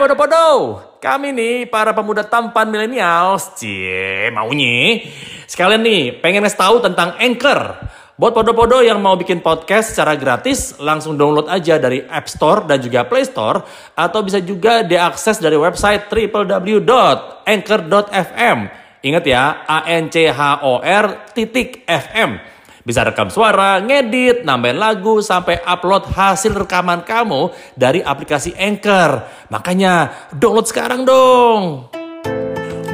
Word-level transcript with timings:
podo-podo, 0.00 0.80
kami 0.96 1.36
nih 1.36 1.68
para 1.68 1.92
pemuda 1.92 2.24
tampan 2.24 2.72
milenials, 2.72 3.52
cie 3.60 4.32
maunya. 4.32 5.04
Sekalian 5.44 5.84
nih 5.84 6.16
pengen 6.24 6.40
ngasih 6.40 6.56
tahu 6.56 6.80
tentang 6.80 7.20
Anchor. 7.20 7.76
Buat 8.16 8.32
podo-podo 8.32 8.80
yang 8.80 8.96
mau 9.04 9.20
bikin 9.20 9.44
podcast 9.44 9.92
secara 9.92 10.16
gratis, 10.16 10.80
langsung 10.80 11.20
download 11.20 11.52
aja 11.52 11.76
dari 11.76 12.00
App 12.08 12.32
Store 12.32 12.64
dan 12.64 12.80
juga 12.80 13.04
Play 13.04 13.28
Store. 13.28 13.60
Atau 13.92 14.24
bisa 14.24 14.40
juga 14.40 14.80
diakses 14.80 15.36
dari 15.36 15.60
website 15.60 16.08
www.anchor.fm. 16.08 18.58
Ingat 19.04 19.24
ya, 19.28 19.68
A-N-C-H-O-R 19.68 21.36
titik 21.36 21.84
FM. 21.84 22.40
Bisa 22.80 23.04
rekam 23.04 23.28
suara, 23.28 23.76
ngedit, 23.84 24.42
nambahin 24.48 24.80
lagu, 24.80 25.20
sampai 25.20 25.60
upload 25.68 26.08
hasil 26.08 26.56
rekaman 26.56 27.04
kamu 27.04 27.52
dari 27.76 28.00
aplikasi 28.00 28.56
Anchor. 28.56 29.28
Makanya 29.52 30.08
download 30.32 30.64
sekarang 30.64 31.04
dong. 31.04 31.92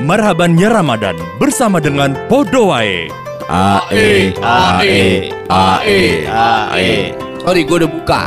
Marhabannya 0.02 0.68
Ramadan 0.68 1.16
bersama 1.38 1.78
dengan 1.78 2.18
Podowae. 2.26 3.08
AE, 3.46 4.34
AE, 4.42 5.30
AE, 5.46 6.00
AE. 6.26 7.14
Sorry, 7.46 7.62
gue 7.62 7.76
udah 7.86 7.90
buka. 7.90 8.22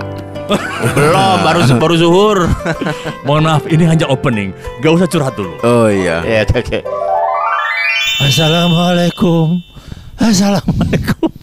Belum, 0.97 1.37
baru 1.45 1.59
baru 1.77 1.95
zuhur. 1.99 2.39
Mohon 3.27 3.43
maaf, 3.45 3.63
ini 3.69 3.83
hanya 3.85 4.07
opening. 4.07 4.55
Gak 4.79 4.95
usah 4.95 5.07
curhat 5.11 5.35
dulu. 5.35 5.53
Oh 5.61 5.91
iya. 5.91 6.23
ya, 6.25 6.41
oke. 6.47 6.81
Assalamualaikum. 8.23 9.61
Assalamualaikum. 10.17 11.28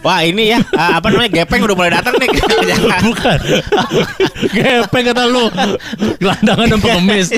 Wah, 0.00 0.24
ini 0.24 0.56
ya, 0.56 0.58
ah, 0.80 0.96
apa 0.96 1.12
namanya? 1.12 1.44
Gepeng 1.44 1.60
udah 1.60 1.76
mulai 1.76 1.92
datang 1.92 2.16
nih. 2.16 2.32
Bukan. 3.04 3.38
gepeng 4.48 5.04
kata 5.12 5.28
lu. 5.28 5.44
Gelandangan 6.16 6.66
dan 6.72 6.80
pengemis. 6.80 7.28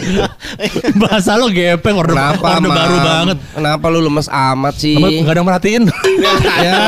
Bahasa 1.02 1.34
lu 1.42 1.50
gepeng 1.50 1.98
orde, 1.98 2.14
Kenapa, 2.14 2.62
orde 2.62 2.70
baru 2.70 2.96
banget. 3.02 3.36
Kenapa 3.58 3.84
lu 3.90 3.98
lemes 4.06 4.30
amat 4.30 4.74
sih? 4.78 4.94
Amat 4.94 5.10
Nggak 5.10 5.32
ada 5.34 5.38
yang 5.42 5.48
merhatiin. 5.50 5.82
ya, 6.66 6.82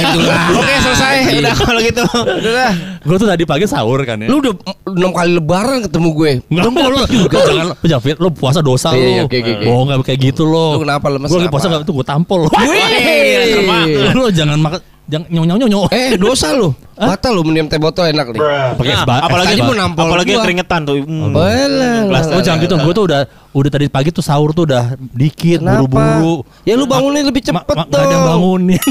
itulah. 0.00 0.42
Oke, 0.56 0.74
selesai. 0.80 1.16
Udah 1.44 1.54
kalau 1.60 1.80
gitu. 1.84 2.02
Udah 2.24 2.52
dah. 2.56 2.72
gue 2.98 3.16
tuh 3.16 3.28
tadi 3.28 3.44
pagi 3.44 3.64
sahur 3.68 4.00
kan 4.08 4.24
ya. 4.24 4.28
Lu 4.32 4.40
udah 4.40 4.52
enam 4.88 5.12
kali 5.12 5.30
lebaran 5.36 5.84
ketemu 5.84 6.08
gue. 6.16 6.32
Nggak 6.56 6.72
mau 6.72 6.88
lu 6.88 6.98
juga 7.04 7.36
jangan 7.44 7.64
lu 7.68 7.84
jangan 7.84 8.02
fit 8.04 8.16
lu 8.16 8.28
puasa 8.32 8.60
dosa 8.64 8.92
Iya, 8.92 9.00
lu. 9.00 9.08
iya, 9.12 9.22
oke, 9.28 9.36
oke, 9.44 9.52
oke. 9.60 9.66
Oh 9.68 9.80
nggak 9.84 9.96
kayak 10.08 10.20
gitu 10.32 10.42
lo. 10.48 10.80
Lu 10.80 10.88
kenapa 10.88 11.06
lemes 11.12 11.28
Gue 11.28 11.38
lagi 11.44 11.52
puasa 11.52 11.68
nggak 11.68 11.84
itu 11.84 11.92
gue 11.92 12.06
tampol. 12.08 12.40
Wih, 12.48 14.12
lu 14.16 14.24
jangan 14.32 14.56
makan 14.56 14.80
jangan 15.08 15.26
nyong 15.26 15.46
nyong 15.48 15.60
nyong. 15.66 15.84
Eh, 15.90 16.14
dosa 16.14 16.52
lu. 16.52 16.70
Batal 16.94 17.30
lu 17.30 17.42
minum 17.42 17.64
teh 17.64 17.76
botol 17.76 18.06
enak 18.06 18.28
nih. 18.28 18.40
Pakai 18.74 18.92
es 18.92 19.00
Nah, 19.00 19.22
apalagi 19.22 19.46
es 19.46 19.50
Tadi 19.50 19.60
ba- 19.60 19.66
mau 19.66 19.76
nampol 19.76 20.04
apalagi 20.04 20.32
gua. 20.32 20.42
keringetan 20.42 20.80
tuh. 20.82 20.94
Hmm. 20.98 21.30
Boleh. 21.30 21.98
Oh 22.28 22.40
jangan 22.40 22.58
gitu, 22.60 22.74
gue 22.76 22.92
tuh 22.92 23.04
udah 23.06 23.20
udah 23.48 23.70
tadi 23.70 23.86
pagi 23.86 24.10
tuh 24.10 24.20
sahur 24.20 24.50
tuh 24.52 24.64
udah 24.64 24.84
dikit 25.10 25.58
buru-buru. 25.58 26.44
Ya 26.62 26.74
lu 26.74 26.84
bangunin 26.84 27.22
lebih 27.22 27.40
cepet 27.40 27.54
ma-. 27.66 27.86
Gak 27.86 27.98
ada 27.98 28.06
yang 28.08 28.26
bangunin. 28.28 28.82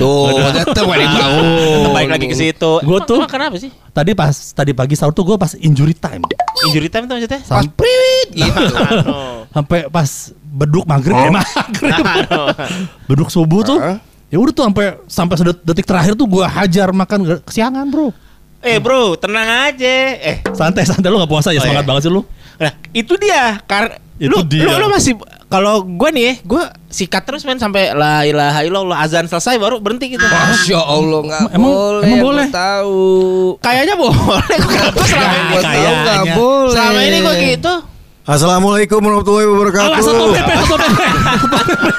Tuh, 0.00 0.32
tetep 0.56 0.80
ada 0.82 0.96
yang 0.98 1.12
bangun. 1.12 1.92
Baik 1.92 2.08
lagi 2.10 2.26
ke 2.26 2.34
situ. 2.34 2.72
Gua 2.80 2.98
Emang- 2.98 3.04
tuh- 3.04 3.20
emang 3.20 3.30
kenapa 3.30 3.56
sih? 3.56 3.70
tadi 3.90 4.14
pas 4.14 4.32
tadi 4.32 4.72
pagi 4.72 4.94
sahur 4.94 5.12
tuh 5.12 5.22
gue 5.24 5.36
pas 5.36 5.52
injury 5.54 5.92
time. 5.92 6.24
Injury 6.64 6.88
time 6.88 7.04
tuh 7.04 7.14
maksudnya? 7.14 7.40
Pas 7.42 7.66
priwit 7.68 8.28
gitu. 8.32 8.74
Sampai 9.50 9.86
pas 9.86 10.08
beduk 10.40 10.84
maghrib 10.84 11.14
eh, 11.14 11.28
maghrib. 11.28 12.04
Beduk 13.04 13.28
subuh 13.28 13.60
tuh. 13.62 13.78
Ya 14.30 14.38
udah 14.38 14.52
tuh 14.52 14.64
sampai 14.64 14.86
sampai 15.06 15.34
detik 15.60 15.82
terakhir 15.82 16.14
tuh 16.14 16.24
gue 16.24 16.42
hajar 16.42 16.88
makan 16.90 17.42
kesiangan 17.42 17.86
bro. 17.86 18.14
Eh 18.60 18.76
bro, 18.76 19.16
tenang 19.16 19.72
aja. 19.72 19.94
Eh, 20.16 20.44
Santai 20.52 20.84
santai 20.84 21.08
lu 21.08 21.18
gak 21.18 21.26
puasa 21.26 21.50
ya 21.50 21.58
Oh, 21.58 21.64
semangat 21.64 21.82
iya. 21.82 21.90
banget 21.90 22.02
sih 22.06 22.12
lu. 22.12 22.22
nah 22.54 22.72
itu 22.92 23.12
dia. 23.16 23.58
Kar 23.64 23.98
Itu 24.20 24.30
lu, 24.30 24.38
dia. 24.44 24.68
Lu, 24.68 24.76
lu 24.76 24.86
masih 24.86 25.16
kalau 25.48 25.80
gue 25.82 26.08
nih, 26.12 26.22
ya, 26.22 26.34
gue 26.44 26.62
sikat 26.86 27.24
terus 27.24 27.42
men 27.42 27.56
sampai 27.56 27.90
la 27.90 28.22
ilaha 28.22 28.60
illallah 28.62 29.00
azan 29.00 29.24
selesai 29.24 29.56
baru 29.56 29.80
berhenti 29.80 30.12
gitu. 30.12 30.22
Masya 30.22 30.76
Allah 30.78 31.20
nggak 31.24 31.40
Emang- 31.50 31.72
boleh. 31.72 32.04
emang 32.06 32.20
boleh? 32.22 32.46
Tahu. 32.52 33.00
Kayaknya 33.58 33.94
boleh. 33.96 34.56
Selama, 35.02 35.38
Gua 35.48 35.58
tahu 35.58 35.64
kayaknya. 35.64 36.02
nggak 36.04 36.24
boleh. 36.36 36.70
selama 36.70 37.00
ini 37.00 37.18
gue 37.18 37.34
gitu. 37.50 37.74
Assalamualaikum 38.20 39.00
warahmatullahi 39.00 39.48
wabarakatuh. 39.48 39.90
Awas 39.90 40.04
stop 40.04 40.28
pepe, 40.30 40.54
stop 40.60 40.78
pepe. 40.78 41.04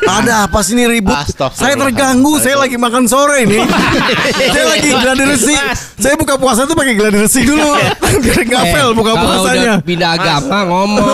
Ada 0.22 0.46
apa 0.46 0.60
sih 0.62 0.78
ini 0.78 0.86
ribut? 0.88 1.18
Saya 1.52 1.74
terganggu. 1.74 2.38
Saya 2.38 2.62
lagi 2.62 2.78
makan 2.78 3.10
sore 3.10 3.42
ini. 3.42 3.58
saya 4.54 4.66
lagi 4.70 4.90
gladi 4.94 5.24
resi. 5.26 5.56
Saya 5.98 6.14
buka 6.16 6.38
puasa 6.38 6.70
tuh 6.70 6.78
pakai 6.78 6.94
gladi 6.94 7.18
resi 7.18 7.42
dulu. 7.42 7.66
Biar 8.24 8.42
ngapel 8.44 8.86
Eh, 8.86 8.94
buka 8.94 9.12
puasanya. 9.18 9.74
udah 9.76 9.76
pindah 9.82 10.10
agama 10.14 10.58
ngomong. 10.64 11.10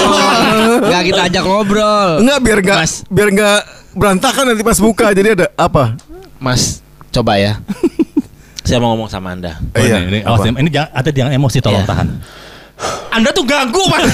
Gak 0.85 1.03
kita 1.07 1.21
ajak 1.31 1.43
ngobrol. 1.45 2.09
Enggak 2.19 2.39
biar 2.43 2.57
enggak 2.59 2.77
Mas. 2.83 2.93
biar 3.07 3.27
enggak 3.31 3.59
berantakan 3.95 4.43
nanti 4.51 4.63
pas 4.67 4.77
buka. 4.77 5.07
Jadi 5.15 5.27
ada 5.39 5.45
apa? 5.55 5.95
Mas, 6.37 6.83
coba 7.09 7.39
ya. 7.39 7.57
Saya 8.67 8.83
mau 8.83 8.91
ngomong 8.91 9.07
sama 9.07 9.31
Anda. 9.31 9.55
Oh, 9.71 9.79
Iya, 9.79 10.03
ini, 10.03 10.19
ini, 10.19 10.59
ini 10.59 10.69
jangan, 10.69 10.89
hati 10.91 11.09
jangan 11.15 11.31
emosi 11.31 11.57
tolong 11.63 11.87
Iya. 11.87 11.89
tahan. 11.89 12.07
Anda 13.09 13.33
tuh 13.33 13.41
ganggu, 13.43 13.81
Mas. 13.89 14.13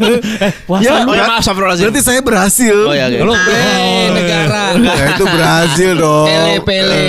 Puasa 0.70 0.82
Ya, 0.82 1.02
lu. 1.02 1.10
oh 1.10 1.14
ya 1.14 1.26
maaf, 1.26 1.42
astagfirullahaladzim. 1.42 1.90
Berarti 1.90 2.02
saya 2.02 2.20
berhasil. 2.22 2.76
Oh 2.86 2.94
ya, 2.94 3.10
oke. 3.10 3.18
Lu 3.20 3.32
Eh, 3.34 4.04
negara. 4.14 4.62
Ya, 4.86 5.04
itu 5.12 5.24
berhasil 5.24 5.90
dong. 5.94 6.26
Pele 6.26 6.54
pele. 6.62 7.06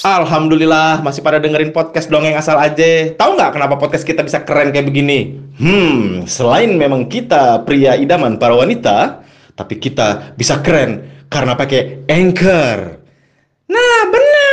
Alhamdulillah 0.00 1.02
masih 1.02 1.18
pada 1.18 1.42
dengerin 1.42 1.74
podcast 1.74 2.06
dongeng 2.06 2.38
asal 2.38 2.54
aja. 2.54 3.10
Tahu 3.12 3.30
nggak 3.34 3.50
kenapa 3.52 3.74
podcast 3.74 4.06
kita 4.06 4.22
bisa 4.22 4.46
keren 4.46 4.70
kayak 4.70 4.86
begini? 4.86 5.34
Hmm, 5.58 6.22
selain 6.24 6.70
memang 6.70 7.10
kita 7.10 7.66
pria 7.66 7.98
idaman 7.98 8.38
para 8.38 8.54
wanita, 8.54 9.26
tapi 9.52 9.82
kita 9.82 10.36
bisa 10.38 10.62
keren 10.62 11.02
karena 11.26 11.58
pakai 11.58 12.06
Anchor. 12.06 13.02
Nah, 13.66 14.00
benar. 14.06 14.45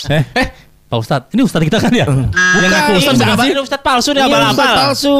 Eh, 0.06 0.22
eh, 0.38 0.63
Pak 0.84 0.98
Ustadz, 1.00 1.32
ini 1.32 1.42
Ustadz 1.42 1.64
kita 1.66 1.78
kan 1.80 1.90
ya? 1.90 2.06
Yang 2.06 2.70
ngaku 2.70 2.90
Ustadz 3.00 3.18
bukan 3.18 3.36
sih? 3.40 3.50
Ini 3.50 3.60
Ustadz 3.64 3.82
palsu 3.82 4.10
nih 4.12 4.20
Iya, 4.20 4.26
abal-abal. 4.30 4.52
Ustaz 4.54 4.78
palsu. 4.78 5.16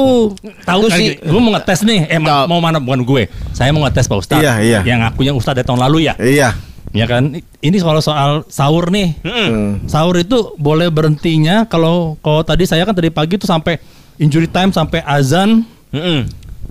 Tahu 0.62 0.80
kan? 0.86 0.98
sih. 1.00 1.06
Gue 1.18 1.40
mau 1.40 1.50
ngetes 1.56 1.80
nih. 1.82 2.00
Eh, 2.06 2.20
mau 2.22 2.58
mana 2.60 2.78
bukan 2.78 3.00
gue. 3.02 3.22
Saya 3.56 3.72
mau 3.72 3.82
ngetes 3.82 4.06
Pak 4.06 4.18
Ustadz. 4.20 4.44
Iya, 4.44 4.52
iya. 4.60 4.80
Yang 4.84 4.98
ngakunya 5.08 5.32
Ustadz 5.34 5.56
dari 5.58 5.66
tahun 5.66 5.80
lalu 5.82 5.98
ya. 6.06 6.14
Iya. 6.20 6.48
Ya 6.94 7.10
kan? 7.10 7.34
Ini 7.40 7.76
kalau 7.82 7.98
soal 7.98 8.46
sahur 8.46 8.92
nih. 8.92 9.18
Hmm. 9.26 9.82
Sahur 9.90 10.14
itu 10.14 10.54
boleh 10.60 10.92
berhentinya 10.92 11.66
kalau 11.66 12.14
kalau 12.22 12.46
tadi 12.46 12.68
saya 12.70 12.86
kan 12.86 12.94
tadi 12.94 13.10
pagi 13.10 13.34
tuh 13.34 13.50
sampai 13.50 13.82
injury 14.22 14.46
time 14.46 14.70
sampai 14.70 15.02
azan 15.02 15.66
Mm-mm. 15.90 16.22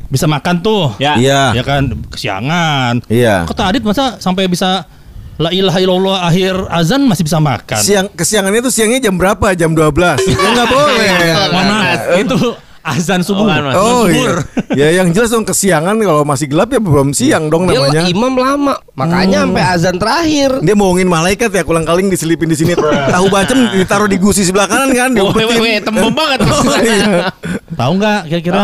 bisa 0.08 0.32
makan 0.32 0.64
tuh. 0.64 0.96
Ya. 0.96 1.20
Iya. 1.20 1.60
Ya 1.60 1.64
kan 1.68 1.92
kesiangan. 2.08 3.04
Iya. 3.12 3.44
Kata 3.52 3.68
Adit 3.68 3.84
masa 3.84 4.16
sampai 4.24 4.48
bisa 4.48 4.88
la 5.36 5.50
ilaha 5.50 5.80
illallah 5.80 6.18
akhir 6.24 6.54
azan 6.70 7.02
masih 7.04 7.24
bisa 7.24 7.38
makan. 7.38 7.78
Siang 7.78 8.08
kesiangannya 8.10 8.62
tuh 8.62 8.70
siangnya 8.70 9.00
jam 9.02 9.16
berapa? 9.16 9.54
Jam 9.54 9.74
12. 9.74 9.90
ya 10.30 10.38
enggak 10.46 10.68
boleh. 10.68 11.10
Mana 11.50 11.76
itu 12.16 12.38
azan 12.84 13.24
subuh. 13.24 13.48
Bukan, 13.48 13.62
Mas. 13.64 13.76
Oh 13.76 14.06
iya. 14.06 14.34
Ya 14.74 14.88
yang 14.94 15.10
jelas 15.10 15.30
dong 15.30 15.42
kesiangan 15.42 15.96
kalau 15.98 16.22
masih 16.22 16.46
gelap 16.46 16.68
ya 16.68 16.78
belum 16.78 17.16
siang 17.16 17.48
dong 17.48 17.66
Dia 17.66 17.80
namanya. 17.80 18.02
imam 18.06 18.34
lama. 18.36 18.76
Makanya 18.94 19.48
sampai 19.48 19.64
azan 19.66 19.96
terakhir. 19.96 20.50
Dia 20.60 20.76
bohongin 20.76 21.08
malaikat 21.08 21.50
ya 21.50 21.64
kulang 21.64 21.84
kaling 21.84 22.08
diselipin 22.08 22.46
di 22.46 22.56
sini. 22.56 22.76
Tahu 22.76 23.26
bacem 23.28 23.72
ditaruh 23.74 24.06
di 24.06 24.18
gusi 24.18 24.44
sebelah 24.44 24.68
kanan 24.68 24.92
kan 24.92 25.10
Oh, 25.16 25.32
diumpetin. 25.32 25.82
tembem 25.82 26.12
banget. 26.20 26.40
Oh, 26.44 26.78
iya. 26.78 27.32
Tahu 27.74 27.92
nggak 27.98 28.20
kira-kira 28.28 28.62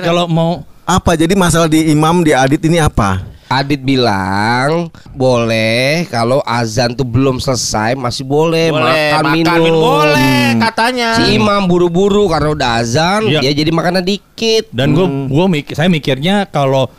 kalau 0.00 0.26
mau 0.26 0.64
Apa 0.82 1.14
jadi 1.14 1.36
masalah 1.36 1.68
di 1.68 1.92
imam 1.92 2.24
di 2.24 2.32
adit 2.32 2.64
ini 2.64 2.80
apa? 2.80 3.20
Adit 3.48 3.80
bilang 3.80 4.92
boleh 5.16 6.04
kalau 6.12 6.44
azan 6.44 6.92
tuh 6.92 7.02
belum 7.02 7.40
selesai 7.40 7.96
masih 7.96 8.22
boleh, 8.22 8.68
boleh 8.68 8.84
makan, 8.84 9.24
makan 9.24 9.32
minum. 9.32 9.64
minum. 9.64 9.80
Boleh 9.80 10.44
katanya. 10.60 11.16
Si 11.16 11.32
imam 11.32 11.64
buru-buru 11.64 12.28
karena 12.28 12.52
udah 12.52 12.70
azan, 12.76 13.24
Iya. 13.24 13.40
ya 13.40 13.52
jadi 13.56 13.72
makannya 13.72 14.04
dikit. 14.04 14.68
dan 14.68 14.92
gue 14.92 15.02
gua 15.26 15.48
mik 15.48 15.72
saya 15.72 15.88
mikirnya 15.88 16.44
kalau 16.44 16.92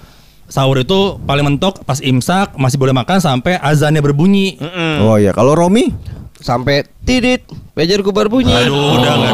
sahur 0.49 0.81
itu 0.81 1.21
paling 1.21 1.45
mentok 1.45 1.85
pas 1.85 2.01
imsak 2.01 2.57
masih 2.57 2.81
boleh 2.81 2.97
makan 2.97 3.21
sampai 3.21 3.61
azannya 3.61 4.01
berbunyi. 4.01 4.57
Mm-mm. 4.57 5.05
Oh 5.05 5.15
iya, 5.15 5.29
kalau 5.29 5.53
Romi 5.53 5.93
Sampai 6.39 6.87
tidit, 7.03 7.43
pagerku 7.75 8.09
berbunyi. 8.09 8.55
Aduh, 8.55 8.95
udah 8.95 9.11
nggak 9.13 9.31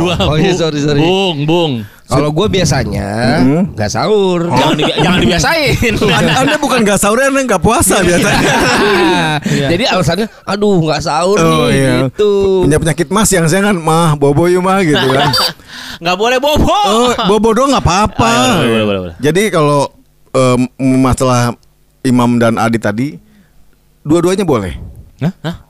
2022. 0.00 0.16
Oh 0.24 0.36
iya, 0.36 0.52
sorry, 0.52 0.80
sorry. 0.80 0.96
Bung, 0.98 1.36
bung. 1.44 1.72
Kalau 2.08 2.32
gue 2.32 2.48
biasanya 2.48 3.36
Hmm. 3.36 3.62
nggak 3.76 3.90
sahur. 3.92 4.48
Jangan 4.48 4.74
dibi- 4.74 4.96
jangan 4.96 5.18
dibiasain. 5.20 5.92
Anda, 6.18 6.32
anda 6.40 6.56
bukan 6.56 6.80
gak 6.80 6.96
sahur, 6.96 7.20
anda 7.20 7.44
gak 7.44 7.60
puasa 7.60 8.00
biasanya. 8.00 8.48
Jadi 9.70 9.84
alasannya, 9.84 10.24
aduh 10.42 10.80
nggak 10.80 11.04
sahur 11.04 11.36
Oh 11.36 11.68
nih, 11.68 11.76
iya. 11.76 11.92
gitu. 12.08 12.64
Punya 12.64 12.80
penyakit 12.80 13.12
mas 13.12 13.28
yang 13.28 13.44
saya 13.44 13.60
kan 13.62 13.76
mah 13.76 14.16
bobo 14.16 14.48
yuk 14.48 14.64
mah 14.64 14.80
gitu 14.80 15.04
kan. 15.04 15.28
Nggak 16.02 16.16
boleh 16.16 16.38
bobo. 16.40 16.72
Oh, 16.72 17.12
bobo 17.28 17.48
doang 17.52 17.70
nggak 17.70 17.84
apa-apa. 17.84 18.24
Ah, 18.24 18.56
iya. 18.64 19.12
Jadi 19.20 19.52
kalau 19.52 19.92
em, 20.30 20.64
masalah 20.96 21.52
Imam 22.00 22.40
dan 22.40 22.56
Adi 22.56 22.78
tadi, 22.78 23.08
dua-duanya 24.00 24.48
boleh. 24.48 24.80
Hah? 25.20 25.67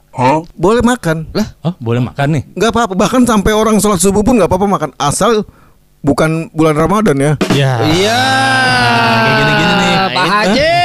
Boleh 0.52 0.82
makan. 0.82 1.30
Lah, 1.30 1.46
Oh, 1.62 1.74
boleh 1.78 2.02
makan 2.02 2.26
nih. 2.30 2.42
Nggak 2.52 2.70
apa-apa. 2.70 2.92
Bahkan 2.94 3.22
sampai 3.24 3.52
orang 3.52 3.78
sholat 3.78 3.98
subuh 3.98 4.20
pun 4.20 4.34
nggak 4.34 4.46
apa-apa 4.46 4.66
makan. 4.66 4.90
Asal 4.94 5.46
bukan 6.00 6.50
bulan 6.50 6.74
Ramadan 6.74 7.14
ya. 7.14 7.32
Ya. 7.52 7.72
iya. 7.84 8.20
Kayak 9.16 9.34
gini-gini 9.38 9.74
nih. 9.74 9.94
Pak 10.08 10.24
Haji. 10.26 10.76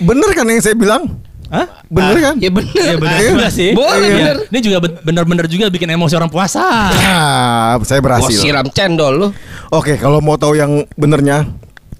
Bener 0.00 0.30
kan 0.32 0.46
yang 0.46 0.60
saya 0.60 0.74
bilang? 0.74 1.02
Hah? 1.46 1.66
Bener 1.86 2.16
kan? 2.18 2.34
Ya 2.38 2.48
bener. 2.48 2.72
Iya 2.72 2.96
benar 2.96 3.18
Iya. 3.18 3.30
juga 3.30 3.48
sih. 3.50 3.70
Boleh, 3.72 3.98
Iya. 4.00 4.16
bener. 4.16 4.36
Ini 4.48 4.58
juga 4.62 4.76
ben- 4.80 5.00
benar-benar 5.02 5.46
juga 5.46 5.66
bikin 5.68 5.90
emosi 5.90 6.14
orang 6.14 6.26
puasa. 6.26 6.64
Ah, 6.88 7.76
saya 7.82 7.98
Gua 7.98 8.06
berhasil. 8.08 8.40
siram 8.40 8.64
cendol 8.68 9.12
lu. 9.12 9.28
Oke, 9.68 9.94
kalau 9.94 10.18
mau 10.18 10.34
tahu 10.34 10.54
yang 10.54 10.88
benernya, 10.94 11.44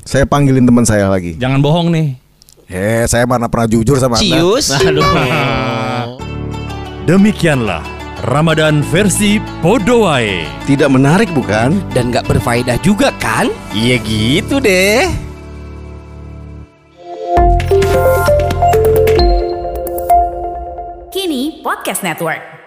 saya 0.02 0.25
panggilin 0.25 0.64
teman 0.64 0.82
saya 0.82 1.06
lagi. 1.06 1.37
Jangan 1.37 1.61
bohong 1.61 1.90
nih. 1.90 2.17
Eh, 2.67 3.05
saya 3.05 3.28
mana 3.28 3.44
pernah 3.46 3.69
jujur 3.69 4.00
sama 4.00 4.17
Anda. 4.17 4.25
Cius. 4.40 4.73
Aduh. 4.73 5.05
Demikianlah 7.02 7.82
Ramadan 8.31 8.78
versi 8.87 9.43
Podowae. 9.58 10.46
Tidak 10.70 10.87
menarik 10.87 11.26
bukan? 11.34 11.82
Dan 11.90 12.14
nggak 12.14 12.31
berfaedah 12.31 12.78
juga 12.78 13.10
kan? 13.19 13.50
Iya 13.75 13.99
gitu 14.06 14.62
deh. 14.62 15.10
Kini 21.10 21.58
Podcast 21.66 22.06
Network. 22.06 22.62